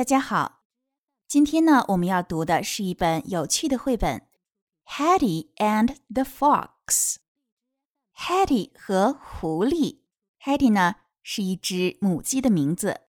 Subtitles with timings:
[0.00, 0.62] 大家好，
[1.28, 4.22] 今天呢，我们要读的是一本有趣的绘本
[4.90, 6.68] 《Hetty and the Fox》。
[8.16, 9.98] Hetty 和狐狸
[10.42, 13.02] ，Hetty 呢是一只母鸡的名字。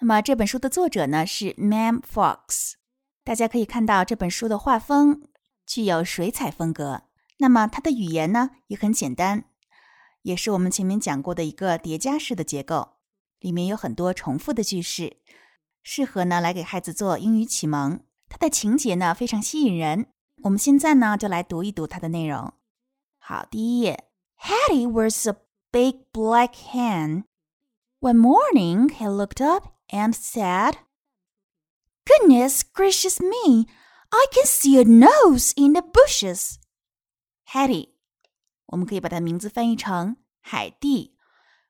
[0.00, 2.74] 那么这本书的作者呢是 Mam Fox。
[3.24, 5.22] 大家可以看到这本书的画风
[5.66, 7.04] 具有水彩风格。
[7.38, 9.46] 那么它的语言呢也很简单，
[10.20, 12.96] 也是我们前面讲过的一个叠加式的结构，
[13.40, 15.16] 里面有很多重复的句式。
[15.83, 20.07] 适合呢来给孩子做英语启蒙，它的情节呢非常吸引人。
[20.43, 22.53] 我们现在呢就来读一读它的内容。
[23.17, 25.35] 好，第一页，Hetty was a
[25.71, 27.25] big black hen.
[27.99, 30.75] One morning he looked up and said,
[32.05, 33.67] "Goodness gracious me,
[34.09, 36.55] I can see a nose in the bushes."
[37.45, 37.89] Hetty，
[38.67, 41.17] 我们可以把它名字翻译成海蒂，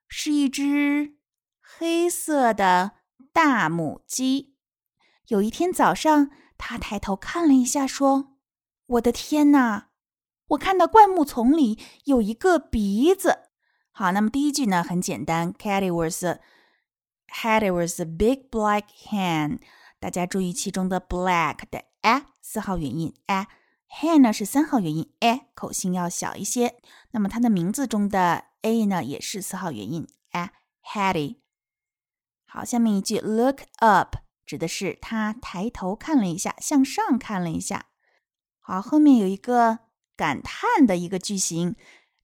[0.08, 1.18] 是一只
[1.60, 2.92] 黑色的。
[3.35, 4.55] 大母鸡
[5.27, 8.37] 有一天早上，他抬头看了一下，说
[8.87, 9.89] ：“我的天哪！
[10.51, 13.51] 我看到灌木丛里有一个鼻子。”
[13.91, 16.41] 好，那么第一句呢很简单，Katy was a
[17.27, 19.59] Katy was a big black hen。
[19.99, 26.77] 大家注意其中的 black 的 a 四号元音 a，hen 呢是三号元音 a，口型要小一些。
[27.11, 31.44] 那么它的名字中的 a 呢也是四号元音 a，Hetty。
[32.57, 37.87] 好，下面一句 look up 指的是他抬头看了一下，向上看了一下。
[38.61, 39.81] 好，后面有一个
[40.17, 41.75] 感叹的一个句型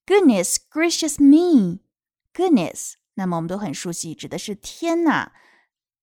[0.07, 5.33] ，Goodness gracious me！Goodness，那么我们都很熟悉，指的是天呐。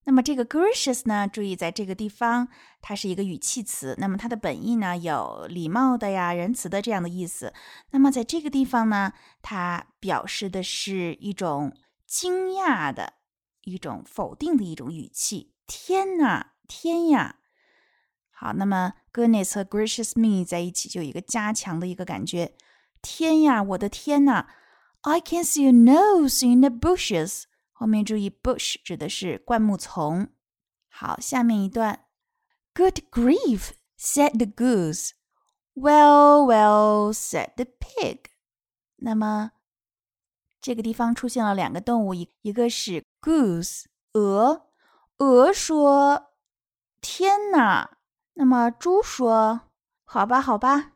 [0.04, 2.50] 那么这个 gracious 呢，注意在这个地方，
[2.82, 7.54] 它是一个语气词，那么它的本意呢有礼貌的呀、仁慈的这样的意思。
[7.92, 11.74] 那么在这个地方呢，它表示的是一种
[12.06, 13.14] 惊讶的。
[13.72, 17.40] 一种否定的一种语气，天呐，天呀！
[18.32, 22.56] 好，那么 goodness 和 gracious me 在一起就有一个加强的一个感觉。
[23.02, 24.48] 天呀，我的天呐
[25.02, 27.44] ！I can see a nose in the bushes。
[27.72, 30.30] 后面注意，bush 指的是灌木丛。
[30.90, 32.06] 好，下面一段
[32.74, 35.12] ，Good grief said the goose。
[35.74, 38.32] Well, well said the pig。
[38.96, 39.52] 那么
[40.60, 44.68] 这个地方出现了两个动物，一一个是 goose 鹅，
[45.18, 46.34] 鹅说
[47.02, 47.98] ：“天哪！”
[48.36, 49.62] 那么猪说
[50.06, 50.94] ：“好吧，好吧。”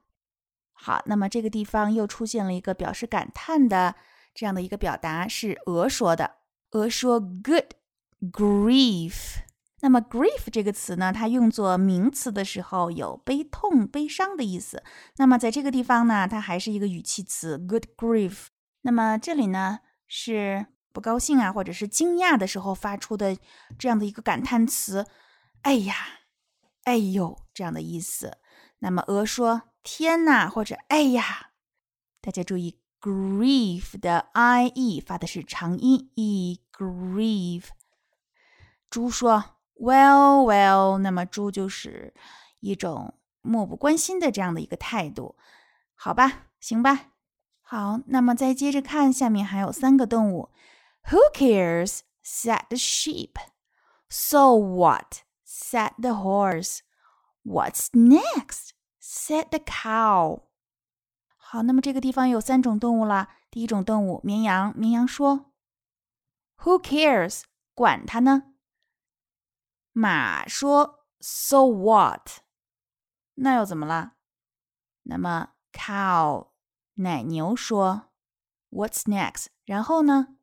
[0.73, 3.95] 好，那么这个地方又出现了一个表示感叹的
[4.33, 6.37] 这样的一个表达，是鹅说的。
[6.71, 7.73] 鹅说：“Good
[8.31, 9.41] grief。”
[9.83, 14.83] 那么 grief 这个词呢，它用作名词的时候有悲痛、悲伤的意思。
[15.17, 18.47] 那么在这个地方呢，它还是一个语气词，good grief。
[18.81, 23.37] 那么这里呢是不高兴啊，或者是惊讶的时候发出的
[23.77, 25.07] 这样的一个感叹词，
[25.61, 25.95] 哎呀，
[26.83, 28.37] 哎呦这样的意思。
[28.79, 31.51] 那么鹅说天哪，或者哎呀，
[32.19, 37.65] 大家注意 grief 的 i e 发的是长音 e，grief。
[38.89, 42.13] 猪说 well well，那么猪就是
[42.59, 45.37] 一种漠不关心的这样的一个态度，
[45.95, 47.10] 好吧，行吧。
[47.71, 50.49] 好，那么再接着看，下面还有三个动物。
[51.05, 52.01] Who cares?
[52.21, 53.35] said the sheep.
[54.09, 55.19] So what?
[55.45, 56.79] said the horse.
[57.45, 58.71] What's next?
[59.01, 60.47] said the cow.
[61.37, 63.29] 好，那么这个地方有三种动物啦。
[63.49, 64.73] 第一种动物，绵羊。
[64.77, 65.53] 绵羊说
[66.57, 67.43] ：“Who cares？
[67.73, 68.51] 管它呢。”
[69.93, 72.41] 马说：“So what？
[73.35, 74.15] 那又怎么了？”
[75.03, 76.50] 那么 cow
[76.95, 78.09] 奶牛说
[78.69, 80.35] ：“What's next？” 然后呢？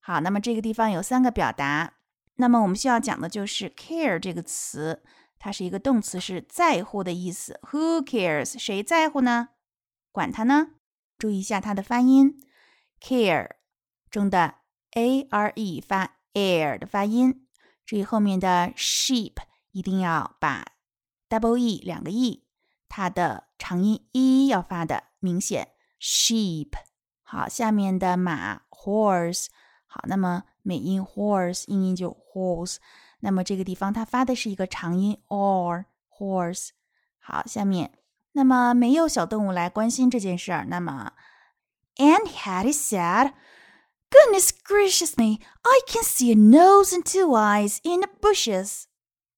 [0.00, 1.94] 好，那么这个地方有三个表达。
[2.36, 5.02] 那么我们需要讲的就是 “care” 这个词，
[5.38, 7.60] 它是一个动词，是在乎的意思。
[7.70, 8.58] Who cares？
[8.58, 9.48] 谁在乎呢？
[10.12, 10.68] 管他呢？
[11.18, 12.40] 注意一下它的发音
[13.00, 13.56] ，“care”
[14.08, 14.56] 中的
[14.92, 17.46] a r e 发 air 的发音。
[17.84, 19.34] 注意后面的 sheep
[19.72, 20.74] 一定要把
[21.28, 22.46] double e 两个 e，
[22.88, 25.74] 它的长音 e 要发的明显。
[25.99, 26.71] sheep，
[27.21, 29.47] 好，下面的马 horse，
[29.85, 32.77] 好，那么美音 horse，音音就 horse，
[33.19, 35.85] 那么这个地方它发的是一个长音 or
[36.17, 36.69] horse，
[37.19, 37.91] 好，下面，
[38.33, 41.13] 那么没有小动物来关心这件事儿，那么
[41.97, 45.39] and Hattie said。Goodness gracious me!
[45.63, 48.83] I can see a nose and two eyes in the bushes.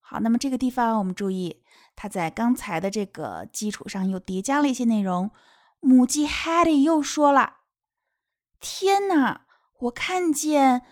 [0.02, 1.64] 好，那么这个地方我们注意，
[1.96, 5.32] 它在刚才的这个基础上又叠加了一些内容。
[5.81, 7.59] 母鸡 Hattie 又说了
[8.61, 9.47] ：“天哪，
[9.79, 10.83] 我看见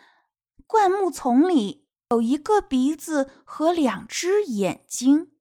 [0.66, 5.32] 灌木丛里有一个鼻子和两只眼睛。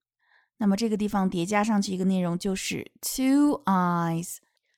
[0.58, 4.38] 那么这个地方叠加上去一个内容就是 two eyes，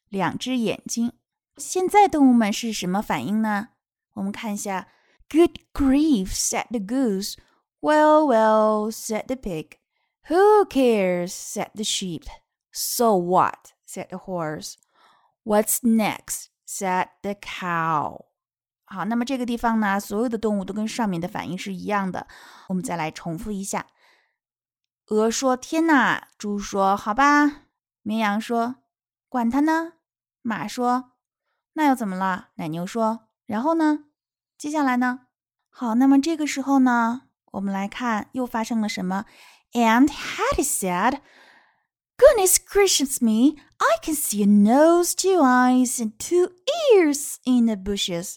[0.09, 1.13] 两只眼睛。
[1.57, 3.69] 现在动物们是什么反应呢？
[4.13, 4.87] 我们看一下
[5.29, 7.35] ，Good grief said the goose.
[7.81, 9.77] Well, well said the pig.
[10.27, 12.25] Who cares said the sheep.
[12.71, 14.75] So what said the horse.
[15.43, 18.25] What's next said the cow.
[18.85, 22.27] 好，那么这个地方呢，所有的动物都跟上面的反应是一样的。
[22.67, 23.87] 我们再来重复一下。
[25.07, 27.63] 鹅说：“天哪！”猪说：“好吧。”
[28.03, 28.75] 绵羊说
[29.27, 29.93] ：“管它呢。”
[30.41, 31.13] 马说
[31.73, 34.05] ：“那又怎么了？”奶牛说：“然后呢？
[34.57, 35.21] 接下来呢？”
[35.69, 39.25] 好，那么这个时候呢，我们来看又发生了什么。
[39.73, 41.19] And Hattie said,
[42.19, 43.55] "Goodness gracious me!
[43.77, 46.51] I can see a nose, two eyes, and two
[46.93, 48.35] ears in the bushes."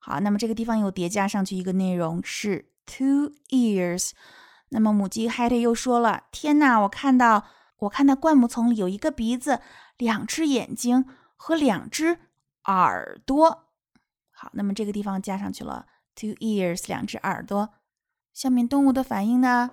[0.00, 4.10] 好，那么这个地方又叠加上去一个内容是 two ears。
[4.70, 7.44] 那么母鸡 Hattie 又说了：“天哪，我看到
[7.78, 9.60] 我看到灌木丛里有一个鼻子、
[9.96, 12.18] 两只眼睛和两只
[12.64, 13.68] 耳朵。”
[14.34, 15.86] 好，那么这个地方加上去了
[16.16, 17.74] two ears，两只耳朵。
[18.34, 19.70] 下面动物的反应呢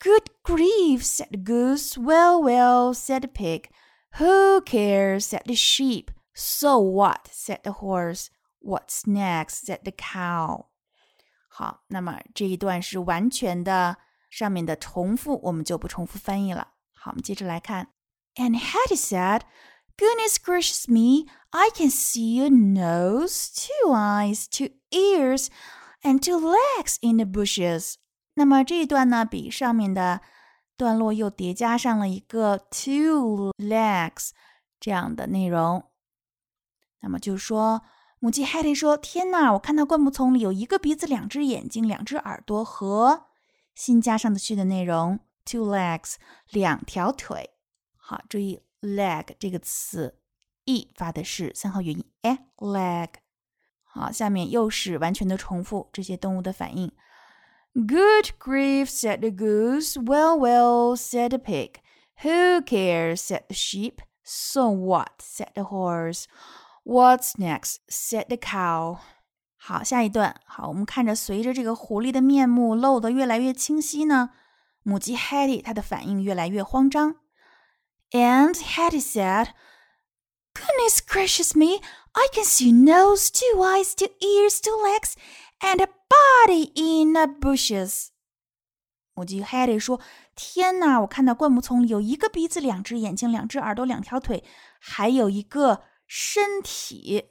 [0.00, 1.04] ？Good grief!
[1.04, 1.96] said the goose.
[1.98, 3.70] Well, well, said the pig.
[4.18, 5.26] Who cares?
[5.26, 6.10] said the sheep.
[6.34, 7.28] So what?
[7.32, 8.30] said the horse.
[8.60, 9.66] What's next?
[9.66, 10.66] said the cow.
[11.48, 13.96] 好，那么这一段是完全的。
[14.28, 16.74] 上面的重复我们就不重复翻译了。
[16.92, 17.88] 好，我们接着来看。
[18.34, 19.42] And Hattie said,
[19.96, 21.30] "Goodness gracious me!
[21.50, 25.48] I can see a nose, two eyes, two ears,
[26.02, 27.94] and two legs in the bushes."
[28.33, 30.21] 那么这一段呢，比上面的
[30.77, 34.29] 段落又叠加上了一个 two legs
[34.79, 35.83] 这样的内容。
[37.01, 37.81] 那么就说，
[38.19, 43.25] 母鸡 Hattie 说：“天哪，我看到灌木丛里有一个鼻子、两只眼睛、两只耳朵和。”
[43.73, 46.15] 新加上的去的内容，two legs，
[46.49, 47.51] 两条腿。
[47.97, 50.19] 好，注意 leg 这个词
[50.65, 53.09] ，e 发的是三号元音，e leg。
[53.83, 56.91] 好，下面又是完全的重复这些动物的反应。
[57.74, 59.98] Good grief, said the goose.
[59.98, 61.80] Well, well, said the pig.
[62.22, 64.00] Who cares, said the sheep.
[64.22, 66.26] So what, said the horse.
[66.84, 68.98] What's next, said the cow.
[69.58, 74.30] 好，下一段好，我们看着随着这个狐狸的面目露得越来越清晰呢，
[74.82, 77.16] 母鸡 Hattie 它的反应越来越慌张。
[78.12, 79.48] And Hattie said,
[80.54, 81.82] "Goodness gracious me!
[82.12, 85.14] I can see nose, two eyes, two ears, two legs,
[85.60, 88.07] and a body in the bushes."
[89.13, 89.99] 母鸡 Hattie 说
[90.35, 94.43] ：“天哪，我看到灌木丛里有一个鼻子、两只眼睛、两只耳朵、两条腿，
[94.79, 97.29] 还有一个身体。”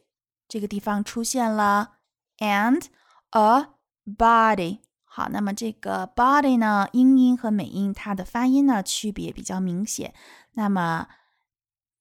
[0.48, 1.98] 这个地方出现了。
[2.40, 2.86] and
[3.30, 3.68] a
[4.04, 4.80] body。
[5.04, 10.14] 好，那么这个 body 呢，英音和美音它的发音呢区别比较明显。
[10.52, 11.08] 那么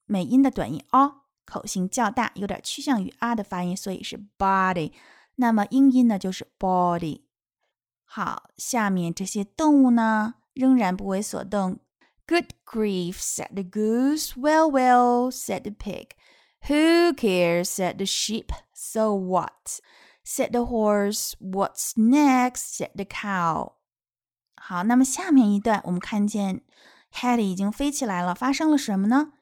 [0.05, 1.11] 美音的短音 a
[1.45, 4.93] 口型较大，有点趋向于啊的发音，所以是 body。
[5.38, 7.22] 那么英音呢就是 body。
[8.05, 11.81] 好，下面这些动物呢仍然不为所动。
[12.26, 14.32] Good grief, said the goose.
[14.37, 16.11] Well, well, said the pig.
[16.69, 18.50] Who cares, said the sheep.
[18.72, 19.81] So what?
[20.25, 21.34] said the horse.
[21.38, 22.78] What's next?
[22.78, 23.72] said the cow.
[24.56, 26.62] 好，那么下面一段我们看见
[27.12, 29.33] Hattie 已经飞起来了，发生了什么呢？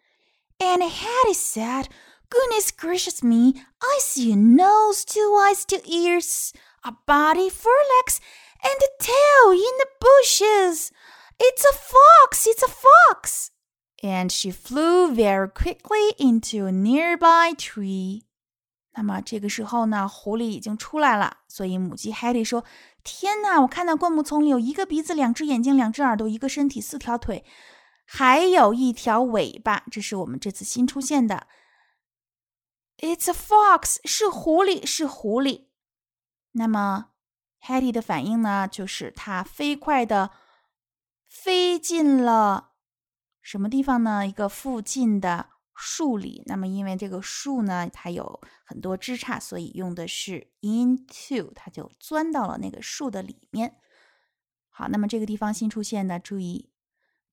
[0.58, 1.86] And Hattie said,
[2.28, 3.62] "Goodness gracious me!
[3.80, 6.52] I see a nose, two eyes, two ears,
[6.82, 8.18] a body, four legs,
[8.62, 10.90] and a tail in the bushes.
[11.38, 12.46] It's a fox!
[12.46, 13.48] It's a fox!"
[14.02, 18.22] And she flew very quickly into a nearby tree.
[18.94, 27.44] 那么这个时候呢，狐狸已经出来了，所以母鸡 Hattie 说：“天哪，我看到灌木丛里有一个鼻子、两只眼睛、两只耳朵、一个身体、四条腿，
[28.04, 29.84] 还有一条尾巴。
[29.90, 31.46] 这是我们这次新出现的。
[32.97, 35.67] It's a fox，是狐狸，是狐狸。
[36.51, 37.11] 那么
[37.61, 40.31] Hattie 的反应呢，就是它飞快的
[41.27, 42.71] 飞进了
[43.41, 44.27] 什么地方呢？
[44.27, 45.49] 一个附近的。”
[45.79, 53.77] 树里，那么因为这个树呢，它有很多枝杈，所以用的是 into，它就钻到了那个树的里面。
[54.69, 56.71] 好，那么这个地方新出现的，注意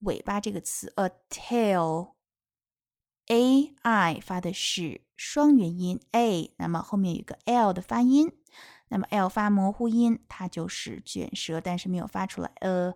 [0.01, 2.14] 尾巴这个词，a tail
[3.29, 8.33] a i 发的是双元音 a，那么后面有个 l 的发音，
[8.89, 12.95] 那么 l 发模糊音，它就是卷舌，但是没有发出来，a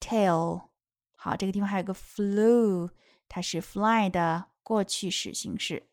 [0.00, 0.68] tail。
[1.16, 2.90] 好，这个地方还有个 flew，
[3.28, 4.46] 它是 fly 的。
[4.62, 5.88] 过去式形式。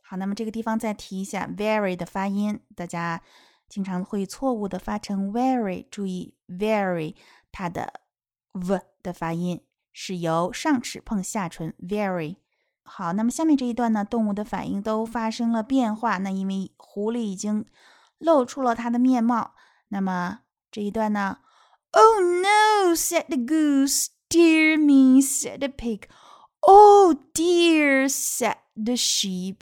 [0.00, 3.20] 好，那么这个地方再提一下 very 的发音，大家
[3.68, 5.84] 经常会错误的发成 very。
[5.90, 7.14] 注意 very
[7.52, 8.00] 它的
[8.52, 12.36] v 的发音是由上齿碰下唇 very。
[12.88, 16.18] 好，那么下面这一段呢，动物的反应都发生了变化。
[16.18, 17.66] 那因为狐狸已经
[18.18, 19.54] 露出了它的面貌，
[19.88, 20.40] 那么
[20.70, 21.38] 这一段呢
[21.92, 22.94] ，Oh no!
[22.94, 24.08] said the goose.
[24.30, 26.08] Dear me, said the pig.
[26.60, 29.60] Oh dear, said the sheep.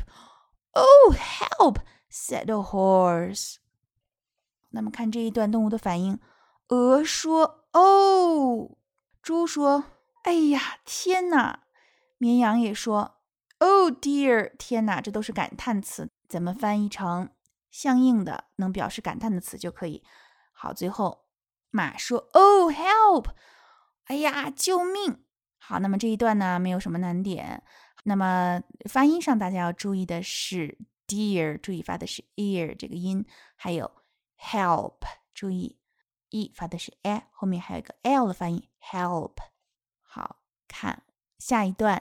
[0.72, 1.78] Oh help,
[2.10, 3.56] said the horse.
[4.70, 6.18] 那么看这一段动物的反应，
[6.68, 8.76] 鹅说：“哦。”
[9.22, 9.84] 猪说
[10.24, 11.60] ：“哎呀，天哪！”
[12.18, 13.15] 绵羊也说
[13.58, 17.30] ：“Oh dear，天哪！”这都是感叹词，怎么翻译成
[17.70, 20.02] 相应的能表示感叹的词就可以。
[20.52, 21.26] 好，最后
[21.70, 23.30] 马说：“Oh help！”
[24.04, 25.24] 哎呀，救命！
[25.58, 27.62] 好，那么这一段呢，没有什么难点。
[28.04, 33.90] 那么发音上大家要注意的是，dear，注意发的是 ear 这个音，还有
[34.38, 35.00] help，
[35.34, 35.80] 注意
[36.30, 39.34] e 发的是 a，后面还有一个 l 的发音，help。
[40.02, 40.36] 好
[40.68, 41.02] 看
[41.38, 42.00] 下一段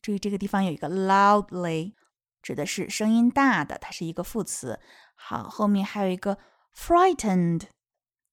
[0.00, 1.94] 注意这个地方有一个 “loudly”，
[2.42, 4.80] 指的是声音大的，它是一个副词。
[5.14, 6.38] 好，后面还有一个
[6.74, 7.64] “frightened”，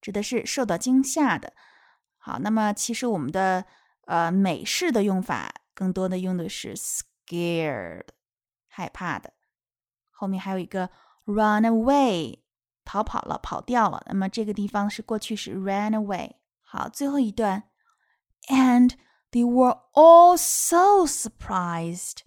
[0.02, 1.54] 指的是受到惊吓的。
[2.18, 3.66] 好，那么其实我们的。
[4.08, 8.06] 呃，美式的用法更多的用的是 scared，
[8.70, 9.34] 害怕的。
[10.12, 10.90] 后面还有一个
[11.26, 12.40] run away，
[12.86, 14.02] 逃跑了，跑掉了。
[14.08, 16.36] 那么这个地方是过去式 ran away。
[16.62, 17.64] 好，最后一段
[18.48, 18.94] ，and
[19.31, 22.23] they were all so surprised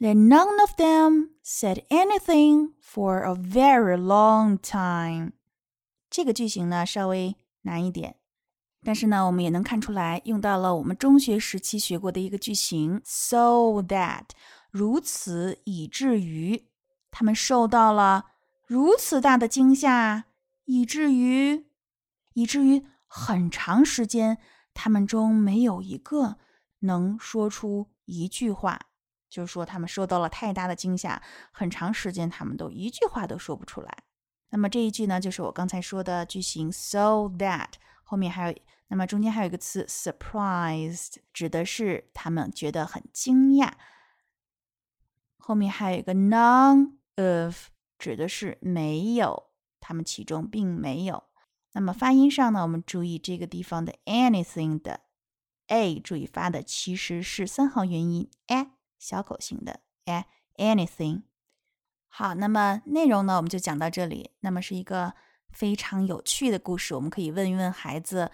[0.00, 5.32] that none of them said anything for a very long time。
[6.10, 8.16] 这个句型呢稍微难一点。
[8.84, 14.30] 但是呢，我们也能看出来，用到了我们中学时期学过的一个句型，so that，
[14.72, 16.66] 如此以至于
[17.12, 18.26] 他们受到了
[18.66, 20.24] 如此大的惊吓，
[20.64, 21.66] 以至于
[22.34, 24.38] 以至于很长时间
[24.79, 26.37] 他们中没有一个
[26.81, 28.79] 能说出一句话，
[29.27, 31.19] 就是说他们受到了太大的惊吓，
[31.51, 34.03] 很长时间他们都一句话都说不出来。
[34.51, 37.69] 那么这一句呢，就是我刚才说的句型，so that。
[38.03, 38.57] 后面还有，
[38.89, 43.71] 那么中间还有一个词 surprised，指的是他们觉得很惊讶。
[45.37, 51.23] 后面还有一个 none of，指的是没有，他们其中并没有。
[51.77, 55.01] 那么发音上呢，我们注意这个地方的 anything 的
[55.67, 60.25] a，注意发的其实是三号元音 a，小口型的 a
[60.57, 61.21] anything。
[62.07, 64.31] 好，那么内容呢，我们就讲到这里。
[64.39, 65.13] 那么是一个。
[65.49, 68.29] 非常有趣的故事，我们可以问一问孩子，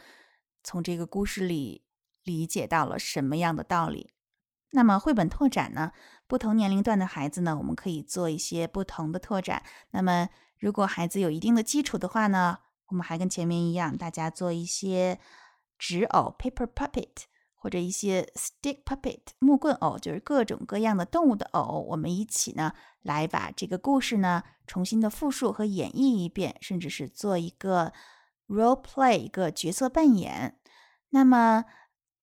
[0.62, 1.86] 从这个故事里
[2.24, 4.12] 理解到了什么样的道理？
[4.72, 5.92] 那么绘本拓展呢？
[6.28, 9.64] 不同年龄段的孩子呢，我们可以做一些不同的拓展。
[9.92, 10.28] 那么
[10.60, 15.20] 如果孩子有一定的基础的话呢，我们还跟前面一样，大家做一些
[15.78, 17.26] 纸偶 （paper puppet）。
[17.56, 22.74] 或者一些 stick puppet 木棍偶，就是各种各样的动物的偶，我们一起呢
[23.04, 27.94] 来把这个故事呢重新的复述和演绎一遍，甚至是做一个
[28.50, 30.60] role play 一个角色扮演。
[31.12, 31.64] 那么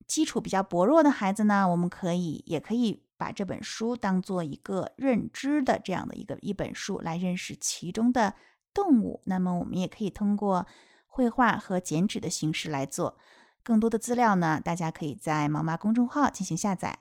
[0.07, 8.35] 基础比较薄弱的孩子呢，我们可以也可以把这本书当做一个认知的这样的一个一本书来认识其中的
[8.73, 9.21] 动物。
[9.25, 10.67] 那么我们也可以通过
[11.07, 13.17] 绘画和剪纸的形式来做。
[13.63, 17.01] 更多的资料呢，大家可以在毛毛公众号进行下载。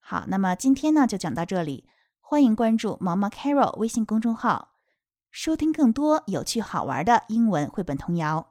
[0.00, 1.88] 好，那么今天呢就讲到这里，
[2.20, 4.72] 欢迎关注毛毛 Carol 微信公众号，
[5.30, 8.48] 收听更多有趣好玩的英文绘本童谣。